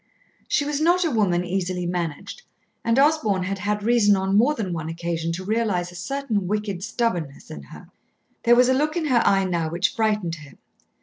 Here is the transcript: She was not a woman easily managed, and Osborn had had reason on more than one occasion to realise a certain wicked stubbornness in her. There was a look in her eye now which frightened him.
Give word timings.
She 0.47 0.65
was 0.65 0.81
not 0.81 1.05
a 1.05 1.11
woman 1.11 1.45
easily 1.45 1.85
managed, 1.85 2.41
and 2.83 2.97
Osborn 2.97 3.43
had 3.43 3.59
had 3.59 3.83
reason 3.83 4.15
on 4.15 4.35
more 4.35 4.55
than 4.55 4.73
one 4.73 4.89
occasion 4.89 5.31
to 5.33 5.45
realise 5.45 5.91
a 5.91 5.95
certain 5.95 6.47
wicked 6.47 6.83
stubbornness 6.83 7.51
in 7.51 7.61
her. 7.61 7.87
There 8.41 8.55
was 8.55 8.67
a 8.67 8.73
look 8.73 8.97
in 8.97 9.05
her 9.05 9.21
eye 9.23 9.45
now 9.45 9.69
which 9.69 9.93
frightened 9.93 10.33
him. 10.37 10.57